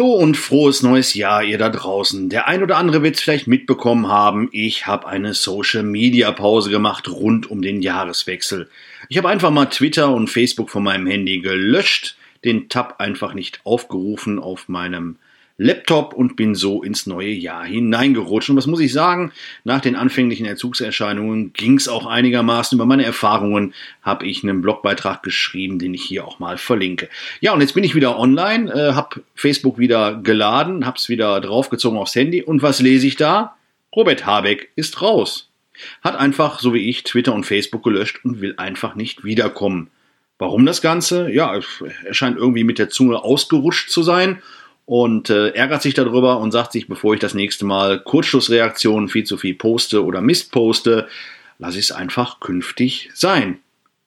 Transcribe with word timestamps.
Hallo 0.00 0.12
und 0.12 0.36
frohes 0.36 0.84
neues 0.84 1.14
Jahr, 1.14 1.42
ihr 1.42 1.58
da 1.58 1.70
draußen. 1.70 2.28
Der 2.28 2.46
ein 2.46 2.62
oder 2.62 2.76
andere 2.76 3.02
wird 3.02 3.16
es 3.16 3.20
vielleicht 3.20 3.48
mitbekommen 3.48 4.06
haben, 4.06 4.48
ich 4.52 4.86
habe 4.86 5.08
eine 5.08 5.34
Social-Media-Pause 5.34 6.70
gemacht 6.70 7.08
rund 7.08 7.50
um 7.50 7.62
den 7.62 7.82
Jahreswechsel. 7.82 8.70
Ich 9.08 9.18
habe 9.18 9.28
einfach 9.28 9.50
mal 9.50 9.66
Twitter 9.66 10.14
und 10.14 10.30
Facebook 10.30 10.70
von 10.70 10.84
meinem 10.84 11.08
Handy 11.08 11.40
gelöscht, 11.40 12.16
den 12.44 12.68
Tab 12.68 13.00
einfach 13.00 13.34
nicht 13.34 13.60
aufgerufen 13.64 14.38
auf 14.38 14.68
meinem 14.68 15.16
Laptop 15.60 16.14
und 16.14 16.36
bin 16.36 16.54
so 16.54 16.84
ins 16.84 17.06
neue 17.06 17.32
Jahr 17.32 17.64
hineingerutscht. 17.64 18.48
Und 18.48 18.56
was 18.56 18.68
muss 18.68 18.78
ich 18.78 18.92
sagen? 18.92 19.32
Nach 19.64 19.80
den 19.80 19.96
anfänglichen 19.96 20.46
Erzugserscheinungen 20.46 21.52
ging 21.52 21.74
es 21.74 21.88
auch 21.88 22.06
einigermaßen. 22.06 22.76
Über 22.76 22.86
meine 22.86 23.04
Erfahrungen 23.04 23.74
habe 24.02 24.24
ich 24.24 24.44
einen 24.44 24.62
Blogbeitrag 24.62 25.24
geschrieben, 25.24 25.80
den 25.80 25.94
ich 25.94 26.04
hier 26.04 26.26
auch 26.26 26.38
mal 26.38 26.58
verlinke. 26.58 27.08
Ja, 27.40 27.52
und 27.52 27.60
jetzt 27.60 27.74
bin 27.74 27.82
ich 27.82 27.96
wieder 27.96 28.18
online, 28.18 28.72
äh, 28.72 28.92
habe 28.92 29.22
Facebook 29.34 29.78
wieder 29.78 30.14
geladen, 30.14 30.86
habe 30.86 30.96
es 30.96 31.08
wieder 31.08 31.40
draufgezogen 31.40 31.98
aufs 31.98 32.14
Handy. 32.14 32.40
Und 32.40 32.62
was 32.62 32.80
lese 32.80 33.08
ich 33.08 33.16
da? 33.16 33.56
Robert 33.94 34.26
Habeck 34.26 34.70
ist 34.76 35.02
raus. 35.02 35.50
Hat 36.02 36.14
einfach, 36.14 36.60
so 36.60 36.72
wie 36.72 36.88
ich, 36.88 37.02
Twitter 37.02 37.34
und 37.34 37.46
Facebook 37.46 37.82
gelöscht 37.82 38.20
und 38.24 38.40
will 38.40 38.54
einfach 38.58 38.94
nicht 38.94 39.24
wiederkommen. 39.24 39.90
Warum 40.38 40.64
das 40.66 40.82
Ganze? 40.82 41.32
Ja, 41.32 41.58
er 42.04 42.14
scheint 42.14 42.36
irgendwie 42.36 42.62
mit 42.62 42.78
der 42.78 42.90
Zunge 42.90 43.24
ausgerutscht 43.24 43.90
zu 43.90 44.04
sein 44.04 44.40
und 44.88 45.28
äh, 45.28 45.50
ärgert 45.50 45.82
sich 45.82 45.92
darüber 45.92 46.38
und 46.38 46.50
sagt 46.50 46.72
sich, 46.72 46.88
bevor 46.88 47.12
ich 47.12 47.20
das 47.20 47.34
nächste 47.34 47.66
Mal 47.66 48.00
Kurzschlussreaktionen 48.00 49.10
viel 49.10 49.24
zu 49.24 49.36
viel 49.36 49.54
poste 49.54 50.02
oder 50.02 50.22
Mist 50.22 50.50
poste, 50.50 51.08
lasse 51.58 51.78
ich 51.78 51.84
es 51.84 51.92
einfach 51.92 52.40
künftig 52.40 53.10
sein. 53.12 53.58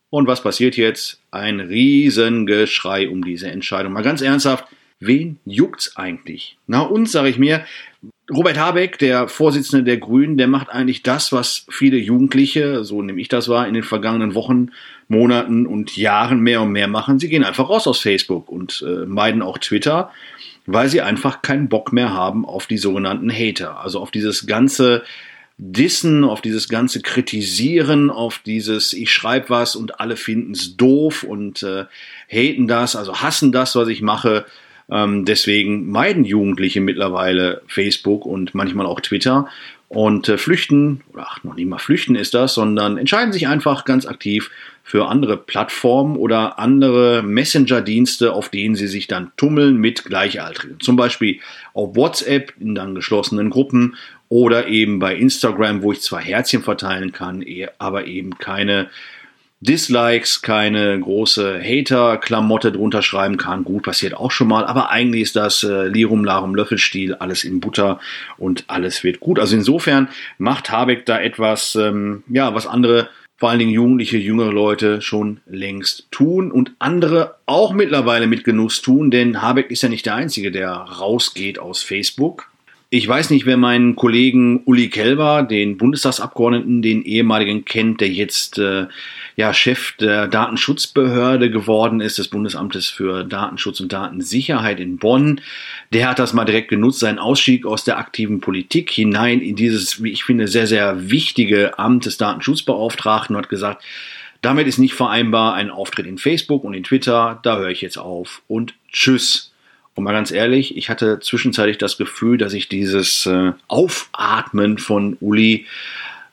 Und 0.10 0.26
was 0.26 0.42
passiert 0.42 0.78
jetzt? 0.78 1.22
Ein 1.30 1.60
Riesengeschrei 1.60 3.10
um 3.10 3.24
diese 3.24 3.52
Entscheidung. 3.52 3.94
Mal 3.94 4.02
ganz 4.02 4.24
ernsthaft, 4.24 4.66
wen 5.00 5.38
juckt's 5.46 5.98
eigentlich? 5.98 6.58
Na, 6.66 6.82
uns 6.82 7.12
sage 7.12 7.30
ich 7.30 7.38
mir, 7.38 7.64
Robert 8.34 8.58
Habeck, 8.58 8.98
der 8.98 9.28
Vorsitzende 9.28 9.84
der 9.84 9.98
Grünen, 9.98 10.38
der 10.38 10.48
macht 10.48 10.70
eigentlich 10.70 11.04
das, 11.04 11.32
was 11.32 11.68
viele 11.70 11.98
Jugendliche, 11.98 12.84
so 12.84 13.04
nehme 13.04 13.22
ich 13.22 13.28
das 13.28 13.50
wahr, 13.50 13.68
in 13.68 13.76
den 13.76 13.84
vergangenen 13.84 14.34
Wochen, 14.34 14.72
Monaten 15.10 15.68
und 15.68 15.96
Jahren 15.96 16.40
mehr 16.40 16.64
und 16.64 16.72
mehr 16.72 16.88
machen. 16.88 17.20
Sie 17.20 17.30
gehen 17.30 17.44
einfach 17.44 17.70
raus 17.70 17.86
aus 17.86 18.00
Facebook 18.00 18.50
und 18.50 18.84
äh, 18.88 19.06
meiden 19.06 19.44
auch 19.44 19.60
Twitter 19.60 20.12
weil 20.66 20.90
sie 20.90 21.02
einfach 21.02 21.42
keinen 21.42 21.70
Bock 21.70 21.94
mehr 21.94 22.14
haben 22.14 22.46
auf 22.46 22.68
die 22.68 22.78
sogenannten 22.78 23.32
Hater, 23.32 23.80
also 23.80 24.00
auf 24.00 24.12
dieses 24.12 24.48
ganze 24.48 25.04
Dissen, 25.58 26.24
auf 26.24 26.42
dieses 26.42 26.70
ganze 26.70 27.02
Kritisieren, 27.02 28.10
auf 28.10 28.40
dieses 28.40 28.94
ich 28.94 29.12
schreibe 29.12 29.50
was 29.50 29.76
und 29.76 30.00
alle 30.00 30.16
finden 30.16 30.54
es 30.54 30.76
doof 30.76 31.24
und 31.24 31.62
äh, 31.62 31.86
haten 32.28 32.68
das, 32.68 32.96
also 32.96 33.22
hassen 33.22 33.52
das, 33.52 33.76
was 33.76 33.88
ich 33.88 34.02
mache. 34.02 34.46
Ähm, 34.90 35.24
deswegen 35.24 35.90
meiden 35.92 36.26
Jugendliche 36.26 36.82
mittlerweile 36.82 37.62
Facebook 37.68 38.26
und 38.26 38.56
manchmal 38.56 38.88
auch 38.88 39.02
Twitter 39.02 39.50
und 39.92 40.30
äh, 40.30 40.38
flüchten, 40.38 41.02
ach, 41.18 41.44
noch 41.44 41.56
nicht 41.56 41.68
mal 41.68 41.78
flüchten 41.78 42.16
ist 42.16 42.34
das, 42.34 42.54
sondern 42.54 42.98
entscheiden 42.98 43.34
sich 43.34 43.50
einfach 43.50 43.84
ganz 43.84 44.06
aktiv 44.06 44.50
für 44.84 45.10
andere 45.10 45.36
Plattformen 45.36 46.16
oder 46.16 46.60
andere 46.60 47.24
Messenger-Dienste, 47.24 48.32
auf 48.32 48.48
denen 48.48 48.76
sie 48.76 48.88
sich 48.88 49.08
dann 49.08 49.34
tummeln 49.36 49.76
mit 49.76 50.06
Gleichaltrigen. 50.06 50.80
Zum 50.80 50.96
Beispiel 50.96 51.40
auf 51.74 51.94
WhatsApp 51.98 52.54
in 52.58 52.74
dann 52.74 52.96
geschlossenen 52.96 53.50
Gruppen 53.50 53.98
oder 54.30 54.68
eben 54.68 55.00
bei 55.00 55.14
Instagram, 55.14 55.84
wo 55.84 55.92
ich 55.92 56.00
zwar 56.00 56.22
Herzchen 56.22 56.64
verteilen 56.64 57.12
kann, 57.12 57.44
aber 57.78 58.08
eben 58.08 58.38
keine 58.38 58.90
Dislikes, 59.62 60.42
keine 60.42 61.00
große 61.00 61.62
Hater-Klamotte 61.62 62.72
drunter 62.72 63.04
schreiben 63.04 63.38
kann. 63.38 63.64
Gut, 63.64 63.84
passiert 63.84 64.16
auch 64.16 64.32
schon 64.32 64.48
mal, 64.48 64.66
aber 64.66 64.90
eigentlich 64.90 65.22
ist 65.22 65.36
das 65.36 65.64
äh, 65.64 65.88
Lirum 65.88 66.26
Larum 66.26 66.56
Löffelstil, 66.56 67.14
alles 67.14 67.44
in 67.44 67.60
Butter 67.60 68.00
und 68.40 68.66
alles 68.68 69.04
wird 69.04 69.20
gut. 69.20 69.38
Also 69.40 69.56
insofern 69.56 70.10
macht 70.40 70.72
Habeck 70.72 71.06
da 71.06 71.20
etwas, 71.20 71.76
ähm, 71.76 72.24
ja, 72.28 72.56
was 72.56 72.66
andere, 72.66 73.10
vor 73.38 73.52
allen 73.52 73.60
Dingen 73.60 73.72
jugendliche, 73.72 74.18
jüngere 74.18 74.52
Leute 74.52 75.00
schon 75.02 75.42
längst 75.46 76.08
tun 76.10 76.52
und 76.52 76.74
andere 76.80 77.36
auch 77.46 77.72
mittlerweile 77.72 78.26
mit 78.26 78.44
Genuss 78.44 78.82
tun, 78.82 79.12
denn 79.12 79.44
Habeck 79.44 79.70
ist 79.70 79.84
ja 79.84 79.90
nicht 79.90 80.08
der 80.08 80.16
Einzige, 80.16 80.52
der 80.52 80.72
rausgeht 80.72 81.60
aus 81.60 81.84
Facebook. 81.84 82.51
Ich 82.94 83.08
weiß 83.08 83.30
nicht, 83.30 83.46
wer 83.46 83.56
meinen 83.56 83.96
Kollegen 83.96 84.64
Uli 84.66 84.90
Kelber, 84.90 85.44
den 85.44 85.78
Bundestagsabgeordneten, 85.78 86.82
den 86.82 87.04
ehemaligen 87.04 87.64
kennt, 87.64 88.02
der 88.02 88.10
jetzt 88.10 88.58
äh, 88.58 88.88
ja 89.38 89.54
Chef 89.54 89.94
der 89.94 90.28
Datenschutzbehörde 90.28 91.50
geworden 91.50 92.02
ist, 92.02 92.18
des 92.18 92.28
Bundesamtes 92.28 92.90
für 92.90 93.24
Datenschutz 93.24 93.80
und 93.80 93.94
Datensicherheit 93.94 94.82
in 94.82 94.98
Bonn. 94.98 95.40
Der 95.94 96.10
hat 96.10 96.20
das 96.20 96.34
mal 96.34 96.44
direkt 96.44 96.68
genutzt, 96.68 97.00
seinen 97.00 97.18
Ausstieg 97.18 97.66
aus 97.66 97.86
der 97.86 97.98
aktiven 97.98 98.42
Politik 98.42 98.92
hinein 98.92 99.40
in 99.40 99.56
dieses, 99.56 100.04
wie 100.04 100.12
ich 100.12 100.26
finde, 100.26 100.50
sehr, 100.50 100.68
sehr 100.68 101.10
wichtige 101.10 101.80
Amt 101.80 102.06
des 102.06 102.18
Datenschutzbeauftragten 102.18 103.38
und 103.38 103.44
hat 103.44 103.50
gesagt, 103.50 103.86
damit 104.42 104.68
ist 104.68 104.80
nicht 104.80 104.96
vereinbar 104.96 105.54
ein 105.54 105.72
Auftritt 105.72 106.08
in 106.08 106.18
Facebook 106.18 106.66
und 106.66 106.74
in 106.74 106.84
Twitter, 106.84 107.40
da 107.42 107.58
höre 107.58 107.70
ich 107.70 107.80
jetzt 107.80 107.98
auf 107.98 108.42
und 108.50 108.74
tschüss. 108.92 109.51
Und 109.96 110.04
mal 110.06 110.14
ganz 110.14 110.32
ehrlich, 110.32 110.78
ich 110.78 110.90
hatte 110.90 111.20
zwischenzeitlich 111.20 111.78
das 111.78 111.98
Gefühl, 111.98 112.38
dass 112.38 112.54
ich 112.54 112.70
dieses 112.70 113.26
äh, 113.26 113.52
Aufatmen 113.68 114.78
von 114.78 115.18
Uli 115.20 115.66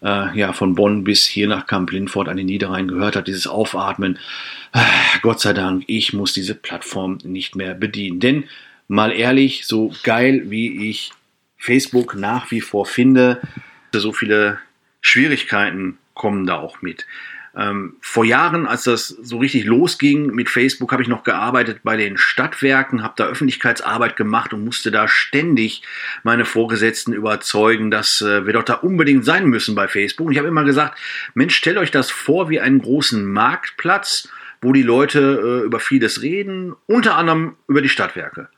äh, 0.02 0.38
ja, 0.38 0.52
von 0.52 0.74
Bonn 0.74 1.04
bis 1.04 1.26
hier 1.26 1.48
nach 1.48 1.66
Kamp-Lindfort 1.66 2.28
an 2.28 2.36
den 2.36 2.46
Niederrhein 2.46 2.88
gehört 2.88 3.16
hat, 3.16 3.26
dieses 3.26 3.46
Aufatmen. 3.46 4.18
Äh, 4.72 4.80
Gott 5.22 5.40
sei 5.40 5.52
Dank, 5.52 5.84
ich 5.86 6.12
muss 6.12 6.32
diese 6.32 6.54
Plattform 6.54 7.18
nicht 7.24 7.56
mehr 7.56 7.74
bedienen. 7.74 8.20
Denn 8.20 8.44
mal 8.86 9.12
ehrlich, 9.12 9.66
so 9.66 9.92
geil 10.04 10.44
wie 10.46 10.90
ich 10.90 11.10
Facebook 11.56 12.14
nach 12.14 12.50
wie 12.50 12.60
vor 12.60 12.86
finde, 12.86 13.40
so 13.92 14.12
viele 14.12 14.58
Schwierigkeiten 15.00 15.98
kommen 16.14 16.46
da 16.46 16.58
auch 16.58 16.82
mit. 16.82 17.06
Ähm, 17.56 17.96
vor 18.00 18.24
Jahren, 18.24 18.66
als 18.66 18.84
das 18.84 19.08
so 19.08 19.38
richtig 19.38 19.64
losging 19.64 20.26
mit 20.34 20.48
Facebook, 20.48 20.92
habe 20.92 21.02
ich 21.02 21.08
noch 21.08 21.24
gearbeitet 21.24 21.80
bei 21.82 21.96
den 21.96 22.16
Stadtwerken, 22.16 23.02
habe 23.02 23.14
da 23.16 23.26
Öffentlichkeitsarbeit 23.26 24.16
gemacht 24.16 24.52
und 24.52 24.64
musste 24.64 24.90
da 24.90 25.08
ständig 25.08 25.82
meine 26.22 26.44
Vorgesetzten 26.44 27.12
überzeugen, 27.12 27.90
dass 27.90 28.20
äh, 28.20 28.46
wir 28.46 28.52
doch 28.52 28.64
da 28.64 28.74
unbedingt 28.74 29.24
sein 29.24 29.46
müssen 29.46 29.74
bei 29.74 29.88
Facebook. 29.88 30.26
Und 30.26 30.32
ich 30.32 30.38
habe 30.38 30.48
immer 30.48 30.64
gesagt, 30.64 30.98
Mensch, 31.34 31.56
stellt 31.56 31.78
euch 31.78 31.90
das 31.90 32.10
vor 32.10 32.48
wie 32.48 32.60
einen 32.60 32.80
großen 32.80 33.24
Marktplatz, 33.24 34.28
wo 34.60 34.72
die 34.72 34.82
Leute 34.82 35.62
äh, 35.62 35.64
über 35.64 35.80
vieles 35.80 36.22
reden, 36.22 36.74
unter 36.86 37.16
anderem 37.16 37.56
über 37.66 37.82
die 37.82 37.88
Stadtwerke. 37.88 38.48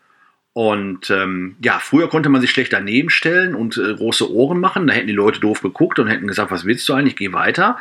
Und 0.53 1.11
ähm, 1.11 1.55
ja, 1.63 1.79
früher 1.79 2.09
konnte 2.09 2.29
man 2.29 2.41
sich 2.41 2.51
schlecht 2.51 2.73
daneben 2.73 3.09
stellen 3.09 3.55
und 3.55 3.77
äh, 3.77 3.95
große 3.95 4.33
Ohren 4.33 4.59
machen. 4.59 4.89
Da 4.89 4.95
hätten 4.95 5.07
die 5.07 5.13
Leute 5.13 5.39
doof 5.39 5.61
geguckt 5.61 6.01
und 6.01 6.09
hätten 6.09 6.27
gesagt, 6.27 6.51
was 6.51 6.65
willst 6.65 6.89
du 6.89 6.95
eigentlich? 6.95 7.15
Geh 7.15 7.33
weiter. 7.33 7.79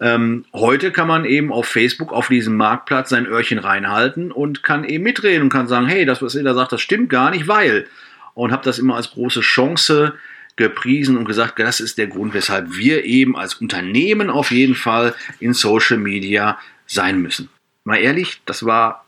Ähm, 0.00 0.44
heute 0.52 0.92
kann 0.92 1.08
man 1.08 1.24
eben 1.24 1.52
auf 1.52 1.66
Facebook 1.66 2.12
auf 2.12 2.28
diesem 2.28 2.56
Marktplatz 2.56 3.10
sein 3.10 3.26
Öhrchen 3.26 3.58
reinhalten 3.58 4.30
und 4.30 4.62
kann 4.62 4.84
eben 4.84 5.02
mitreden 5.02 5.42
und 5.42 5.48
kann 5.48 5.66
sagen, 5.66 5.86
hey, 5.86 6.04
das, 6.04 6.22
was 6.22 6.36
ihr 6.36 6.44
da 6.44 6.54
sagt, 6.54 6.70
das 6.70 6.80
stimmt 6.80 7.10
gar 7.10 7.30
nicht, 7.30 7.48
weil. 7.48 7.88
Und 8.34 8.52
habe 8.52 8.64
das 8.64 8.78
immer 8.78 8.94
als 8.94 9.10
große 9.10 9.40
Chance 9.40 10.14
gepriesen 10.54 11.16
und 11.16 11.24
gesagt, 11.24 11.58
das 11.58 11.80
ist 11.80 11.98
der 11.98 12.06
Grund, 12.06 12.34
weshalb 12.34 12.76
wir 12.76 13.04
eben 13.04 13.36
als 13.36 13.54
Unternehmen 13.54 14.30
auf 14.30 14.52
jeden 14.52 14.76
Fall 14.76 15.14
in 15.40 15.54
Social 15.54 15.98
Media 15.98 16.58
sein 16.86 17.20
müssen. 17.20 17.48
Mal 17.84 17.96
ehrlich, 17.96 18.42
das 18.46 18.64
war 18.64 19.01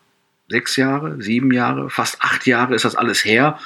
sechs 0.49 0.77
Jahre, 0.77 1.21
sieben 1.21 1.53
Jahre, 1.53 1.91
fast 1.91 2.21
acht 2.23 2.47
Jahre 2.47 2.75
ist 2.75 2.85
das 2.85 2.97
alles 2.97 3.25
her. 3.25 3.59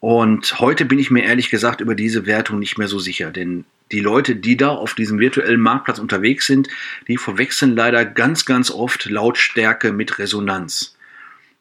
Und 0.00 0.58
heute 0.58 0.84
bin 0.84 0.98
ich 0.98 1.10
mir 1.10 1.24
ehrlich 1.24 1.48
gesagt 1.48 1.80
über 1.80 1.94
diese 1.94 2.26
Wertung 2.26 2.58
nicht 2.58 2.76
mehr 2.76 2.88
so 2.88 2.98
sicher, 2.98 3.30
denn 3.30 3.64
die 3.90 4.00
Leute, 4.00 4.36
die 4.36 4.56
da 4.56 4.70
auf 4.70 4.94
diesem 4.94 5.18
virtuellen 5.18 5.60
Marktplatz 5.60 5.98
unterwegs 5.98 6.46
sind, 6.46 6.68
die 7.08 7.16
verwechseln 7.16 7.74
leider 7.76 8.04
ganz, 8.04 8.44
ganz 8.44 8.70
oft 8.70 9.06
Lautstärke 9.06 9.92
mit 9.92 10.18
Resonanz. 10.18 10.96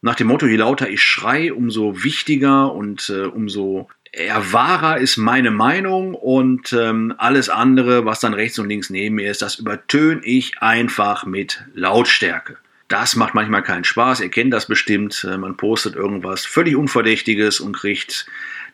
Nach 0.02 0.16
dem 0.16 0.28
Motto, 0.28 0.48
je 0.48 0.58
lauter 0.58 0.90
ich 0.90 1.02
schrei, 1.02 1.54
umso 1.54 2.04
wichtiger 2.04 2.74
und 2.74 3.10
äh, 3.10 3.24
umso 3.24 3.88
eher 4.12 4.52
wahrer 4.52 4.98
ist 4.98 5.18
meine 5.18 5.52
Meinung 5.52 6.14
und 6.14 6.74
ähm, 6.74 7.14
alles 7.18 7.50
andere, 7.50 8.06
was 8.06 8.20
dann 8.20 8.34
rechts 8.34 8.60
und 8.60 8.68
links 8.68 8.90
neben 8.90 9.16
mir 9.16 9.32
ist, 9.32 9.42
das 9.42 9.56
übertöne 9.56 10.22
ich 10.24 10.62
einfach 10.62 11.26
mit 11.26 11.64
Lautstärke. 11.74 12.58
Das 12.94 13.16
macht 13.16 13.34
manchmal 13.34 13.64
keinen 13.64 13.86
Spaß. 13.86 14.20
Ihr 14.20 14.30
kennt 14.30 14.54
das 14.54 14.68
bestimmt. 14.68 15.26
Äh, 15.28 15.40
man 15.40 15.58
postet 15.58 15.96
irgendwas 15.96 16.46
völlig 16.46 16.76
Unverdächtiges 16.76 17.60
und 17.60 17.76
kriegt 17.76 18.28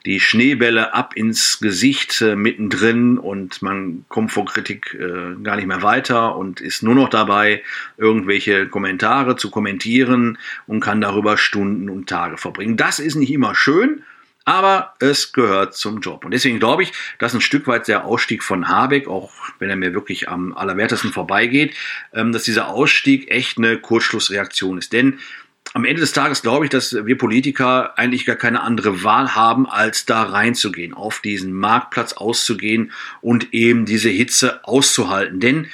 die 0.06 0.19
Schneebälle 0.19 0.94
ab 0.94 1.16
ins 1.16 1.62
Gesicht 1.62 2.19
äh, 2.19 2.36
mittendrin 2.36 3.18
und 3.18 3.62
man 3.62 4.04
kommt 4.10 4.33
vor 4.33 4.44
Kritik 4.44 4.94
äh, 4.94 5.42
gar 5.42 5.56
nicht 5.56 5.68
mehr 5.68 5.83
weiter 5.83 6.36
und 6.36 6.60
ist 6.60 6.83
nur 6.83 6.95
noch 6.95 7.07
dabei, 7.07 7.63
irgendwelche 7.95 8.68
Kommentare 8.68 9.38
zu 9.38 9.50
kommentieren 9.50 10.38
und 10.68 10.81
kann 10.81 11.00
darüber 11.00 11.38
Stunden 11.38 11.89
und 11.89 12.10
Tage 12.10 12.36
verbringen. 12.36 12.75
Das 12.75 13.00
ist 13.00 13.16
nicht 13.16 13.31
immer 13.31 13.56
schön, 13.56 14.04
aber 14.45 14.94
es 15.00 15.31
gehört 15.31 15.75
zum 15.75 16.00
Job. 16.00 16.25
Und 16.25 16.31
deswegen 16.31 16.59
glaube 16.59 16.83
ich, 16.83 16.91
dass 17.19 17.33
ein 17.33 17.41
Stück 17.41 17.68
weit 17.68 17.88
der 17.88 18.06
Ausstieg 18.06 18.44
von 18.44 18.68
Habeck, 18.68 19.07
auch 19.07 19.31
wenn 19.59 19.69
er 19.69 19.75
mir 19.75 19.94
wirklich 19.94 20.30
am 20.30 20.53
allerwertesten 20.56 21.12
vorbeigeht, 21.12 21.75
ähm, 22.13 22.31
dass 22.31 22.44
dieser 22.44 22.68
Ausstieg 22.69 23.30
echt 23.30 23.57
eine 23.57 23.77
Kurzschlussreaktion 23.77 24.77
ist. 24.77 24.94
Denn 24.94 25.19
am 25.74 25.86
Ende 25.86 26.01
des 26.01 26.13
Tages 26.13 26.41
glaube 26.41 26.65
ich, 26.65 26.71
dass 26.71 26.94
wir 27.06 27.18
Politiker 27.18 27.97
eigentlich 27.97 28.25
gar 28.25 28.36
keine 28.36 28.62
andere 28.62 29.03
Wahl 29.03 29.36
haben, 29.36 29.69
als 29.69 30.06
da 30.06 30.24
reinzugehen, 30.24 30.94
auf 30.94 31.19
diesen 31.19 31.53
Marktplatz 31.53 32.13
auszugehen 32.13 32.92
und 33.21 33.53
eben 33.53 33.85
diese 33.85 34.09
Hitze 34.09 34.62
auszuhalten. 34.63 35.39
Denn 35.39 35.68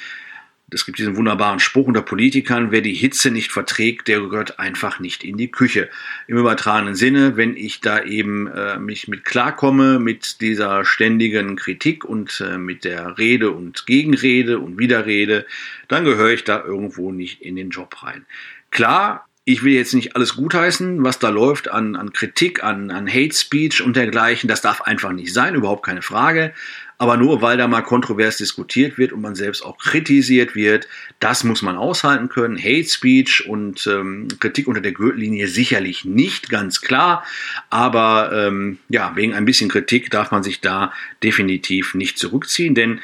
es 0.70 0.84
gibt 0.84 0.98
diesen 0.98 1.16
wunderbaren 1.16 1.60
Spruch 1.60 1.86
unter 1.86 2.02
Politikern, 2.02 2.72
wer 2.72 2.80
die 2.80 2.94
Hitze 2.94 3.30
nicht 3.30 3.52
verträgt, 3.52 4.08
der 4.08 4.20
gehört 4.20 4.58
einfach 4.58 4.98
nicht 4.98 5.22
in 5.22 5.36
die 5.36 5.50
Küche. 5.50 5.88
Im 6.26 6.38
übertragenen 6.38 6.96
Sinne, 6.96 7.36
wenn 7.36 7.56
ich 7.56 7.80
da 7.80 8.02
eben 8.02 8.48
äh, 8.48 8.78
mich 8.78 9.06
mit 9.06 9.24
klarkomme, 9.24 10.00
mit 10.00 10.40
dieser 10.40 10.84
ständigen 10.84 11.54
Kritik 11.54 12.04
und 12.04 12.40
äh, 12.40 12.58
mit 12.58 12.84
der 12.84 13.16
Rede 13.16 13.52
und 13.52 13.86
Gegenrede 13.86 14.58
und 14.58 14.76
Widerrede, 14.78 15.46
dann 15.86 16.04
gehöre 16.04 16.30
ich 16.30 16.42
da 16.42 16.64
irgendwo 16.64 17.12
nicht 17.12 17.42
in 17.42 17.54
den 17.54 17.70
Job 17.70 18.02
rein. 18.02 18.26
Klar, 18.72 19.25
ich 19.48 19.62
will 19.62 19.74
jetzt 19.74 19.94
nicht 19.94 20.16
alles 20.16 20.34
gutheißen, 20.34 21.04
was 21.04 21.20
da 21.20 21.28
läuft 21.28 21.70
an, 21.70 21.94
an 21.94 22.12
Kritik, 22.12 22.64
an, 22.64 22.90
an 22.90 23.08
Hate 23.08 23.32
Speech 23.32 23.80
und 23.80 23.94
dergleichen. 23.94 24.48
Das 24.48 24.60
darf 24.60 24.82
einfach 24.82 25.12
nicht 25.12 25.32
sein, 25.32 25.54
überhaupt 25.54 25.86
keine 25.86 26.02
Frage. 26.02 26.52
Aber 26.98 27.16
nur 27.16 27.42
weil 27.42 27.56
da 27.56 27.68
mal 27.68 27.82
kontrovers 27.82 28.38
diskutiert 28.38 28.98
wird 28.98 29.12
und 29.12 29.20
man 29.20 29.36
selbst 29.36 29.62
auch 29.62 29.78
kritisiert 29.78 30.56
wird, 30.56 30.88
das 31.20 31.44
muss 31.44 31.62
man 31.62 31.76
aushalten 31.76 32.28
können. 32.28 32.58
Hate 32.58 32.88
Speech 32.88 33.46
und 33.46 33.86
ähm, 33.86 34.26
Kritik 34.40 34.66
unter 34.66 34.80
der 34.80 34.92
Gürtellinie 34.92 35.46
sicherlich 35.46 36.04
nicht, 36.04 36.48
ganz 36.48 36.80
klar. 36.80 37.22
Aber 37.70 38.32
ähm, 38.32 38.78
ja, 38.88 39.14
wegen 39.14 39.32
ein 39.32 39.44
bisschen 39.44 39.70
Kritik 39.70 40.10
darf 40.10 40.32
man 40.32 40.42
sich 40.42 40.60
da 40.60 40.92
definitiv 41.22 41.94
nicht 41.94 42.18
zurückziehen, 42.18 42.74
denn 42.74 43.00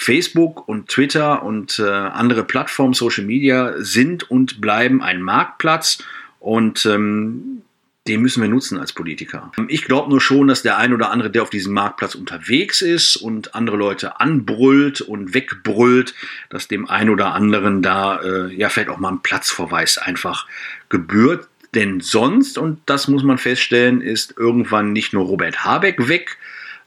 Facebook 0.00 0.68
und 0.68 0.88
Twitter 0.88 1.42
und 1.42 1.80
äh, 1.80 1.82
andere 1.82 2.44
Plattformen, 2.44 2.94
Social 2.94 3.24
Media 3.24 3.74
sind 3.78 4.30
und 4.30 4.60
bleiben 4.60 5.02
ein 5.02 5.20
Marktplatz 5.20 5.98
und 6.38 6.86
ähm, 6.86 7.62
den 8.06 8.22
müssen 8.22 8.40
wir 8.40 8.48
nutzen 8.48 8.78
als 8.78 8.92
Politiker. 8.92 9.50
Ich 9.66 9.84
glaube 9.84 10.08
nur 10.08 10.20
schon, 10.20 10.46
dass 10.46 10.62
der 10.62 10.78
ein 10.78 10.94
oder 10.94 11.10
andere, 11.10 11.30
der 11.30 11.42
auf 11.42 11.50
diesem 11.50 11.74
Marktplatz 11.74 12.14
unterwegs 12.14 12.80
ist 12.80 13.16
und 13.16 13.56
andere 13.56 13.76
Leute 13.76 14.20
anbrüllt 14.20 15.00
und 15.00 15.34
wegbrüllt, 15.34 16.14
dass 16.48 16.68
dem 16.68 16.88
ein 16.88 17.10
oder 17.10 17.34
anderen 17.34 17.82
da 17.82 18.20
äh, 18.22 18.54
ja 18.54 18.68
vielleicht 18.68 18.90
auch 18.90 18.98
mal 18.98 19.10
ein 19.10 19.22
Platzverweis 19.22 19.98
einfach 19.98 20.46
gebührt. 20.88 21.48
Denn 21.74 22.00
sonst, 22.00 22.56
und 22.56 22.80
das 22.86 23.08
muss 23.08 23.24
man 23.24 23.36
feststellen, 23.36 24.00
ist 24.00 24.34
irgendwann 24.38 24.92
nicht 24.92 25.12
nur 25.12 25.26
Robert 25.26 25.64
Habeck 25.64 26.08
weg, 26.08 26.38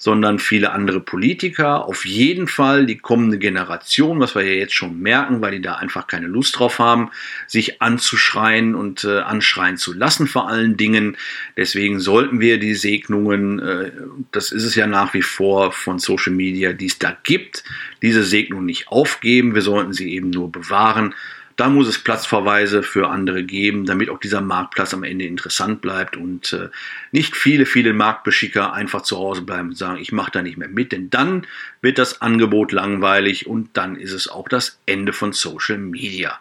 sondern 0.01 0.39
viele 0.39 0.71
andere 0.71 0.99
Politiker. 0.99 1.85
Auf 1.85 2.05
jeden 2.05 2.47
Fall 2.47 2.87
die 2.87 2.97
kommende 2.97 3.37
Generation, 3.37 4.19
was 4.19 4.33
wir 4.33 4.41
ja 4.41 4.53
jetzt 4.53 4.73
schon 4.73 4.99
merken, 4.99 5.41
weil 5.41 5.51
die 5.51 5.61
da 5.61 5.75
einfach 5.75 6.07
keine 6.07 6.25
Lust 6.25 6.57
drauf 6.57 6.79
haben, 6.79 7.11
sich 7.45 7.83
anzuschreien 7.83 8.73
und 8.73 9.03
äh, 9.03 9.19
anschreien 9.19 9.77
zu 9.77 9.93
lassen 9.93 10.25
vor 10.25 10.49
allen 10.49 10.75
Dingen. 10.75 11.17
Deswegen 11.55 11.99
sollten 11.99 12.39
wir 12.39 12.57
die 12.57 12.73
Segnungen, 12.73 13.59
äh, 13.59 13.91
das 14.31 14.51
ist 14.51 14.63
es 14.63 14.73
ja 14.73 14.87
nach 14.87 15.13
wie 15.13 15.21
vor 15.21 15.71
von 15.71 15.99
Social 15.99 16.33
Media, 16.33 16.73
die 16.73 16.87
es 16.87 16.97
da 16.97 17.15
gibt, 17.21 17.63
diese 18.01 18.23
Segnung 18.23 18.65
nicht 18.65 18.87
aufgeben. 18.87 19.53
Wir 19.53 19.61
sollten 19.61 19.93
sie 19.93 20.15
eben 20.15 20.31
nur 20.31 20.51
bewahren. 20.51 21.13
Da 21.61 21.69
muss 21.69 21.87
es 21.87 21.99
Platzverweise 21.99 22.81
für 22.81 23.09
andere 23.09 23.43
geben, 23.43 23.85
damit 23.85 24.09
auch 24.09 24.17
dieser 24.17 24.41
Marktplatz 24.41 24.95
am 24.95 25.03
Ende 25.03 25.25
interessant 25.25 25.79
bleibt 25.79 26.17
und 26.17 26.53
äh, 26.53 26.69
nicht 27.11 27.37
viele, 27.37 27.67
viele 27.67 27.93
Marktbeschicker 27.93 28.73
einfach 28.73 29.03
zu 29.03 29.15
Hause 29.19 29.43
bleiben 29.43 29.69
und 29.69 29.75
sagen, 29.75 30.01
ich 30.01 30.11
mache 30.11 30.31
da 30.31 30.41
nicht 30.41 30.57
mehr 30.57 30.69
mit, 30.69 30.91
denn 30.91 31.11
dann 31.11 31.45
wird 31.79 31.99
das 31.99 32.19
Angebot 32.19 32.71
langweilig 32.71 33.45
und 33.45 33.77
dann 33.77 33.95
ist 33.95 34.11
es 34.11 34.27
auch 34.27 34.49
das 34.49 34.79
Ende 34.87 35.13
von 35.13 35.33
Social 35.33 35.77
Media. 35.77 36.39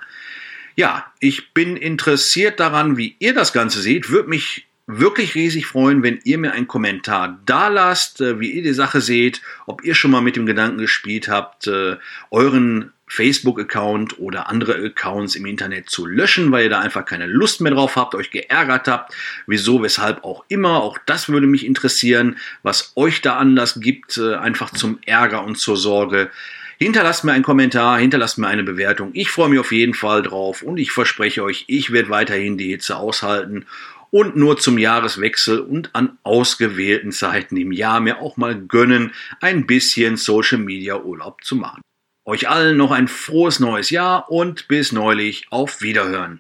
Ja, 0.74 1.12
ich 1.18 1.52
bin 1.52 1.76
interessiert 1.76 2.58
daran, 2.58 2.96
wie 2.96 3.14
ihr 3.18 3.34
das 3.34 3.52
Ganze 3.52 3.82
seht. 3.82 4.08
Würde 4.08 4.30
mich 4.30 4.68
wirklich 4.86 5.34
riesig 5.34 5.66
freuen, 5.66 6.02
wenn 6.02 6.20
ihr 6.24 6.38
mir 6.38 6.52
einen 6.52 6.66
Kommentar 6.66 7.38
da 7.44 7.68
lasst, 7.68 8.22
äh, 8.22 8.40
wie 8.40 8.52
ihr 8.52 8.62
die 8.62 8.72
Sache 8.72 9.02
seht, 9.02 9.42
ob 9.66 9.84
ihr 9.84 9.94
schon 9.94 10.12
mal 10.12 10.22
mit 10.22 10.36
dem 10.36 10.46
Gedanken 10.46 10.78
gespielt 10.78 11.28
habt, 11.28 11.66
äh, 11.66 11.96
euren 12.30 12.92
Facebook-Account 13.10 14.18
oder 14.20 14.48
andere 14.48 14.76
Accounts 14.76 15.34
im 15.34 15.44
Internet 15.44 15.90
zu 15.90 16.06
löschen, 16.06 16.52
weil 16.52 16.64
ihr 16.64 16.70
da 16.70 16.80
einfach 16.80 17.04
keine 17.04 17.26
Lust 17.26 17.60
mehr 17.60 17.72
drauf 17.72 17.96
habt, 17.96 18.14
euch 18.14 18.30
geärgert 18.30 18.86
habt. 18.86 19.14
Wieso, 19.46 19.82
weshalb 19.82 20.22
auch 20.24 20.44
immer. 20.48 20.82
Auch 20.82 20.96
das 21.06 21.28
würde 21.28 21.48
mich 21.48 21.66
interessieren, 21.66 22.36
was 22.62 22.92
euch 22.94 23.20
da 23.20 23.36
Anlass 23.36 23.80
gibt, 23.80 24.16
äh, 24.16 24.36
einfach 24.36 24.70
zum 24.70 25.00
Ärger 25.04 25.44
und 25.44 25.58
zur 25.58 25.76
Sorge. 25.76 26.30
Hinterlasst 26.78 27.24
mir 27.24 27.32
einen 27.32 27.42
Kommentar, 27.44 27.98
hinterlasst 27.98 28.38
mir 28.38 28.46
eine 28.46 28.62
Bewertung. 28.62 29.10
Ich 29.12 29.30
freue 29.30 29.50
mich 29.50 29.58
auf 29.58 29.72
jeden 29.72 29.92
Fall 29.92 30.22
drauf 30.22 30.62
und 30.62 30.78
ich 30.78 30.92
verspreche 30.92 31.42
euch, 31.42 31.64
ich 31.66 31.92
werde 31.92 32.08
weiterhin 32.08 32.56
die 32.56 32.70
Hitze 32.70 32.96
aushalten 32.96 33.66
und 34.10 34.36
nur 34.36 34.56
zum 34.56 34.78
Jahreswechsel 34.78 35.60
und 35.60 35.94
an 35.94 36.16
ausgewählten 36.22 37.12
Zeiten 37.12 37.56
im 37.56 37.72
Jahr 37.72 38.00
mir 38.00 38.20
auch 38.20 38.36
mal 38.36 38.58
gönnen, 38.58 39.12
ein 39.40 39.66
bisschen 39.66 40.16
Social 40.16 40.58
Media 40.58 40.96
Urlaub 41.00 41.44
zu 41.44 41.56
machen. 41.56 41.82
Euch 42.24 42.48
allen 42.48 42.76
noch 42.76 42.92
ein 42.92 43.08
frohes 43.08 43.58
neues 43.58 43.90
Jahr 43.90 44.30
und 44.30 44.68
bis 44.68 44.92
neulich 44.92 45.46
auf 45.50 45.80
Wiederhören. 45.80 46.38